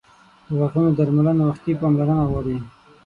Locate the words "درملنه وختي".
0.97-1.71